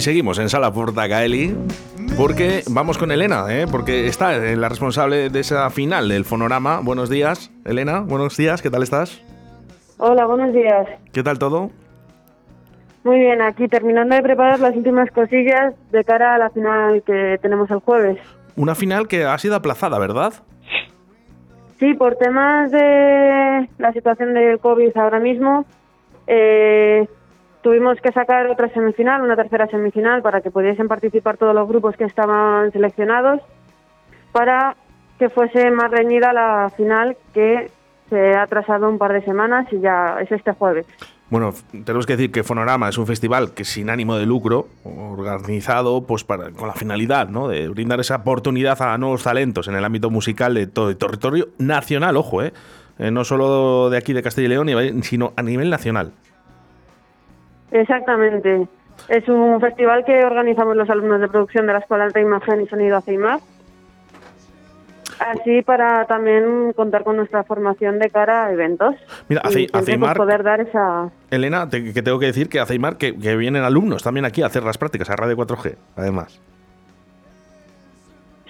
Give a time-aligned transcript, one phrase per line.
[0.00, 1.54] Y seguimos en Sala Portacaeli
[2.16, 3.66] porque vamos con Elena, ¿eh?
[3.70, 6.80] porque está la responsable de esa final del Fonorama.
[6.82, 8.00] Buenos días, Elena.
[8.00, 9.22] Buenos días, ¿qué tal estás?
[9.98, 10.88] Hola, buenos días.
[11.12, 11.70] ¿Qué tal todo?
[13.04, 17.38] Muy bien, aquí terminando de preparar las últimas cosillas de cara a la final que
[17.42, 18.18] tenemos el jueves.
[18.56, 20.32] Una final que ha sido aplazada, ¿verdad?
[21.78, 25.66] Sí, por temas de la situación del COVID ahora mismo,
[26.26, 27.06] eh,
[27.62, 31.96] tuvimos que sacar otra semifinal, una tercera semifinal, para que pudiesen participar todos los grupos
[31.96, 33.40] que estaban seleccionados,
[34.32, 34.76] para
[35.18, 37.70] que fuese más reñida la final que
[38.08, 40.86] se ha atrasado un par de semanas y ya es este jueves.
[41.30, 46.04] Bueno, tenemos que decir que Fonorama es un festival que sin ánimo de lucro, organizado
[46.04, 47.46] pues para, con la finalidad ¿no?
[47.46, 51.50] de brindar esa oportunidad a nuevos talentos en el ámbito musical de todo el territorio
[51.58, 52.52] nacional, ojo, ¿eh?
[52.98, 56.14] eh no solo de aquí de Castilla y León, sino a nivel nacional.
[57.70, 58.68] Exactamente.
[59.08, 62.66] Es un festival que organizamos los alumnos de producción de la Escuela de Imagen y
[62.66, 63.40] Sonido ACIMAR
[65.20, 68.94] Así para también contar con nuestra formación de cara a eventos.
[69.28, 71.10] Mira, Aceimar, poder dar esa...
[71.30, 74.62] Elena, que tengo que decir que Aceimar, que, que vienen alumnos también aquí a hacer
[74.62, 76.40] las prácticas a Radio 4G, además.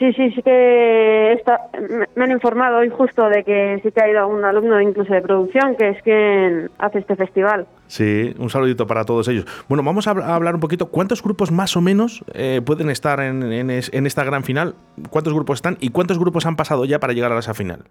[0.00, 1.68] Sí, sí, sí que está,
[2.14, 5.20] me han informado hoy justo de que sí que ha ido un alumno incluso de
[5.20, 7.66] producción, que es quien hace este festival.
[7.86, 9.44] Sí, un saludito para todos ellos.
[9.68, 10.86] Bueno, vamos a hablar un poquito.
[10.86, 14.74] ¿Cuántos grupos más o menos eh, pueden estar en, en, esta gran final?
[15.10, 17.84] ¿Cuántos grupos están y cuántos grupos han pasado ya para llegar a esa final?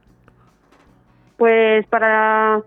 [1.38, 2.60] Pues para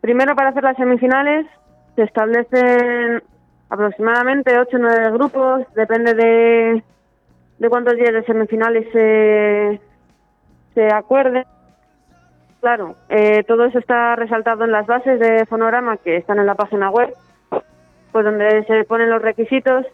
[0.00, 1.46] primero para hacer las semifinales
[1.94, 3.22] se establecen
[3.68, 6.82] aproximadamente 8 o 9 grupos, depende de
[7.60, 9.80] de cuántos días de semifinales se,
[10.74, 11.44] se acuerden.
[12.60, 16.54] Claro, eh, todo eso está resaltado en las bases de fonograma que están en la
[16.54, 17.12] página web,
[18.12, 19.86] pues donde se ponen los requisitos.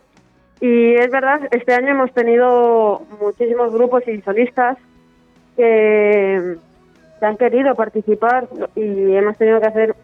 [0.61, 4.79] Y es verdad, este año hemos tenido muchísimos grupos y solistas
[5.57, 6.57] que,
[7.19, 8.47] que han querido participar
[8.77, 9.97] y hemos tenido que hacer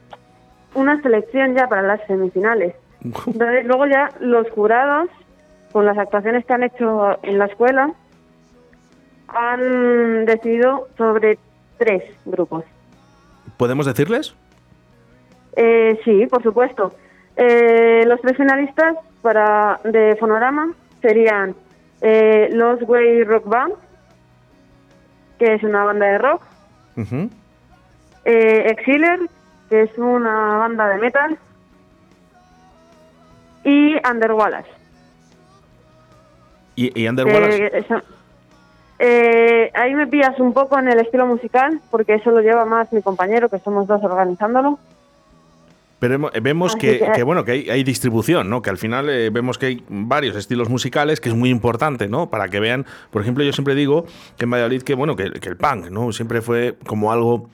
[0.74, 2.74] una selección ya para las semifinales.
[3.02, 5.08] Entonces, luego ya los jurados
[5.72, 7.92] con las actuaciones que han hecho en la escuela,
[9.28, 11.38] han decidido sobre
[11.78, 12.64] tres grupos.
[13.56, 14.34] ¿Podemos decirles?
[15.56, 16.94] Eh, sí, por supuesto.
[17.36, 21.54] Eh, los tres finalistas para de Fonorama serían
[22.00, 23.74] eh, Los Way Rock Band,
[25.38, 26.42] que es una banda de rock,
[28.24, 29.20] Exiler,
[29.68, 31.38] que es una banda de metal,
[33.64, 34.32] y Under
[36.74, 37.84] ¿Y, y eh,
[38.98, 42.92] eh, ahí me pillas un poco en el estilo musical, porque eso lo lleva más
[42.92, 44.78] mi compañero, que somos dos organizándolo.
[45.98, 48.60] Pero vemos que, bueno que hay, distribución, ¿no?
[48.60, 52.28] Que al final eh, vemos que hay varios estilos musicales, que es muy importante, ¿no?
[52.28, 54.04] Para que vean, por ejemplo, yo siempre digo
[54.36, 56.12] que en Valladolid que bueno que, que el punk, ¿no?
[56.12, 57.48] Siempre fue como algo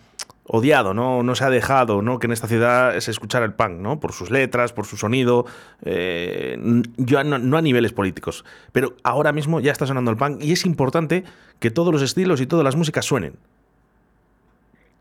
[0.48, 1.22] odiado, ¿no?
[1.22, 2.18] No se ha dejado, ¿no?
[2.18, 4.00] Que en esta ciudad se escuchara el punk, ¿no?
[4.00, 5.44] Por sus letras, por su sonido,
[5.84, 6.56] eh,
[6.96, 8.44] yo, no, a niveles políticos.
[8.72, 11.24] Pero ahora mismo ya está sonando el punk y es importante
[11.60, 13.34] que todos los estilos y todas las músicas suenen.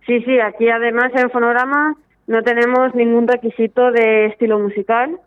[0.05, 1.95] Sí, sí, aquí además en Fonograma
[2.27, 5.19] no tenemos ningún requisito de estilo musical.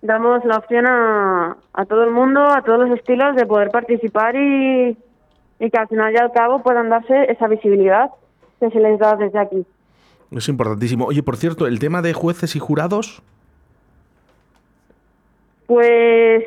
[0.00, 4.34] Damos la opción a, a todo el mundo, a todos los estilos, de poder participar
[4.34, 4.96] y,
[5.60, 8.10] y que al final y al cabo puedan darse esa visibilidad
[8.62, 9.66] que se les da desde aquí.
[10.30, 11.06] Es importantísimo.
[11.06, 13.20] Oye, por cierto, el tema de jueces y jurados.
[15.66, 16.44] Pues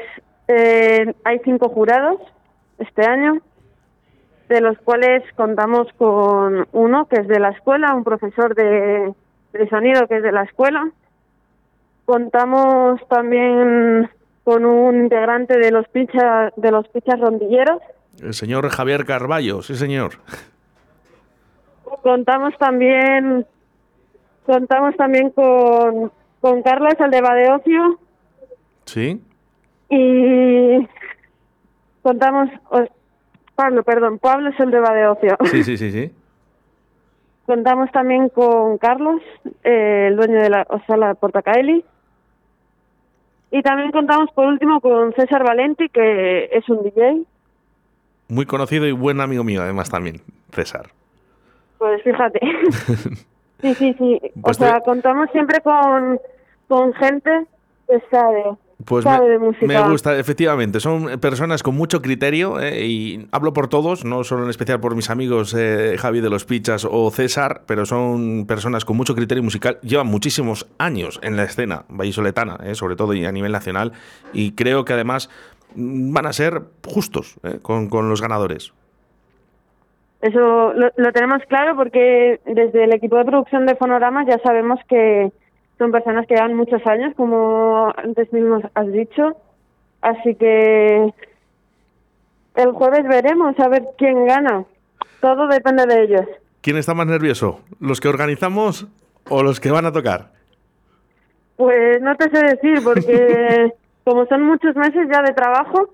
[0.48, 2.22] eh, hay cinco jurados
[2.80, 3.42] este año,
[4.48, 9.14] de los cuales contamos con uno que es de la escuela, un profesor de,
[9.70, 10.90] sonido que es de la escuela.
[12.06, 14.10] Contamos también
[14.46, 17.82] con un integrante de los pichas de los pichas rondilleros.
[18.22, 20.14] El señor Javier Carballo, sí señor.
[22.02, 23.46] Contamos también
[24.46, 28.00] contamos también con, con Carlos, el de Badeocio.
[28.86, 29.22] Sí.
[29.90, 30.88] Y
[32.02, 32.50] contamos,
[33.56, 35.38] Pablo, perdón, Pablo es el de Badeocio.
[35.46, 36.12] Sí, sí, sí, sí.
[37.46, 39.22] Contamos también con Carlos,
[39.64, 41.86] eh, el dueño de la sala Portacaeli.
[43.52, 47.22] Y también contamos por último con César Valenti, que es un DJ.
[48.30, 50.22] Muy conocido y buen amigo mío, además, también,
[50.52, 50.88] César.
[51.86, 52.40] Pues fíjate.
[53.62, 54.20] sí, sí, sí.
[54.38, 56.20] o pues sea, contamos siempre con,
[56.68, 57.46] con gente
[57.88, 59.06] que sabe pues
[59.62, 60.80] me, gusta, efectivamente.
[60.80, 64.96] Son personas con mucho criterio eh, y hablo por todos, no solo en especial por
[64.96, 69.44] mis amigos eh, Javi de los Pichas o César, pero son personas con mucho criterio
[69.44, 69.78] musical.
[69.84, 73.94] Llevan muchísimos años en la escena vallisoletana, eh, sobre todo y a nivel nacional,
[74.34, 75.30] y creo que además
[75.76, 78.74] van a ser justos con, con, los ganadores.
[80.26, 84.80] Eso lo, lo tenemos claro porque desde el equipo de producción de Fonoramas ya sabemos
[84.90, 85.32] que
[85.78, 89.38] son personas que llevan muchos años, como antes mismo has dicho.
[90.02, 91.14] Así que
[92.56, 94.66] el jueves veremos a ver quién gana.
[95.22, 96.26] Todo depende de ellos.
[96.62, 97.60] ¿Quién está más nervioso?
[97.80, 98.88] ¿Los que organizamos
[99.30, 100.32] o los que van a tocar?
[101.56, 103.74] Pues no te sé decir, porque
[104.04, 105.88] como son muchos meses ya de trabajo,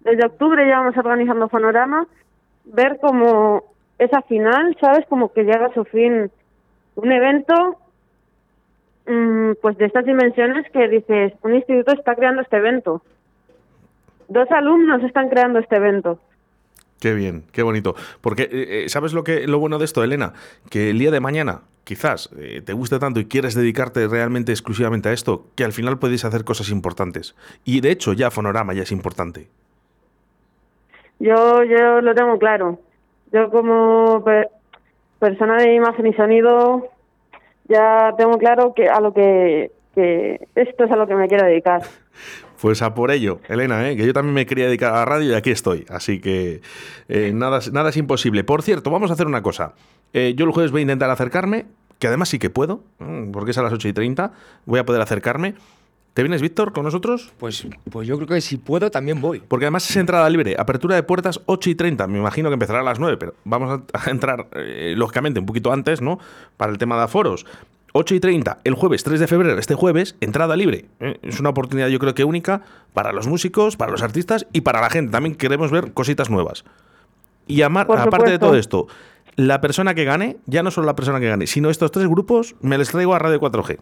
[0.00, 2.08] desde octubre ya vamos organizando Fonorama,
[2.64, 3.64] ver como
[3.98, 5.06] esa final, ¿sabes?
[5.08, 6.30] Como que llega a su fin
[6.96, 7.78] un evento
[9.06, 13.02] Mm, pues de estas dimensiones que dices, un instituto está creando este evento.
[14.28, 16.18] Dos alumnos están creando este evento.
[17.00, 17.94] Qué bien, qué bonito.
[18.22, 20.32] Porque, eh, eh, ¿sabes lo, que, lo bueno de esto, Elena?
[20.70, 25.10] Que el día de mañana, quizás eh, te guste tanto y quieres dedicarte realmente exclusivamente
[25.10, 27.34] a esto, que al final puedes hacer cosas importantes.
[27.62, 29.48] Y de hecho, ya Fonorama ya es importante.
[31.18, 32.78] Yo, yo lo tengo claro.
[33.32, 34.24] Yo como
[35.18, 36.90] persona de imagen y sonido
[37.68, 39.70] ya tengo claro que a lo que,
[40.54, 41.82] esto es a lo que me quiero dedicar.
[42.60, 43.94] Pues a por ello, Elena, ¿eh?
[43.94, 45.84] que yo también me quería dedicar a la radio y aquí estoy.
[45.90, 46.62] Así que
[47.10, 48.42] eh, nada, nada es imposible.
[48.42, 49.74] Por cierto, vamos a hacer una cosa.
[50.14, 51.66] Eh, yo el jueves voy a intentar acercarme,
[51.98, 52.80] que además sí que puedo,
[53.32, 54.32] porque es a las 8 y 30.
[54.64, 55.56] Voy a poder acercarme.
[56.14, 57.32] ¿Te vienes, Víctor, con nosotros?
[57.38, 59.40] Pues, pues yo creo que si puedo también voy.
[59.40, 62.06] Porque además es entrada libre, apertura de puertas 8 y 30.
[62.06, 65.72] Me imagino que empezará a las 9, pero vamos a entrar, eh, lógicamente, un poquito
[65.72, 66.20] antes, ¿no?
[66.56, 67.44] Para el tema de aforos.
[67.94, 70.86] 8 y 30, el jueves 3 de febrero, este jueves, entrada libre.
[71.00, 71.18] ¿eh?
[71.22, 72.62] Es una oportunidad yo creo que única
[72.92, 75.10] para los músicos, para los artistas y para la gente.
[75.10, 76.64] También queremos ver cositas nuevas.
[77.48, 78.86] Y aparte de todo esto,
[79.36, 82.54] la persona que gane, ya no solo la persona que gane, sino estos tres grupos,
[82.60, 83.78] me les traigo a Radio 4G.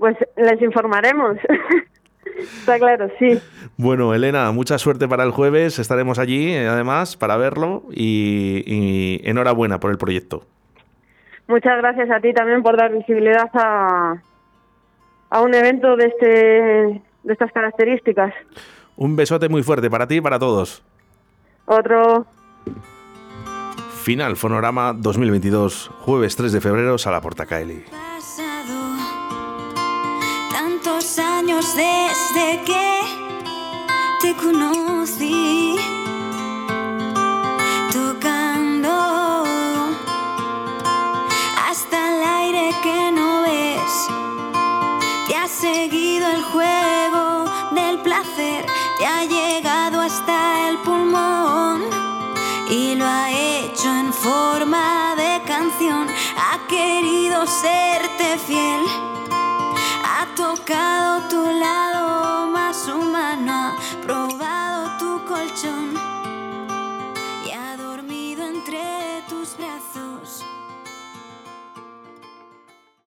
[0.00, 1.36] Pues les informaremos.
[2.38, 3.38] Está claro, sí.
[3.76, 5.78] Bueno, Elena, mucha suerte para el jueves.
[5.78, 10.44] Estaremos allí, eh, además, para verlo y, enhorabuena por el proyecto.
[11.48, 14.22] Muchas gracias a ti también por dar visibilidad a,
[15.28, 18.32] a un evento de, este, de estas características.
[18.96, 20.82] Un besote muy fuerte para ti y para todos.
[21.66, 22.24] Otro.
[24.02, 27.84] Final Fonorama 2022, jueves 3 de febrero, Sala Portacaeli.
[31.18, 33.00] Años desde que
[34.20, 35.76] te conocí,
[37.92, 39.44] tocando
[41.68, 44.08] hasta el aire que no ves.
[45.26, 48.66] Te ha seguido el juego del placer,
[48.98, 51.82] te ha llegado hasta el pulmón
[52.70, 56.06] y lo ha hecho en forma de canción.
[56.36, 58.80] Ha querido serte fiel
[60.60, 63.74] tocado tu lado más humano,
[64.06, 66.09] probado tu colchón.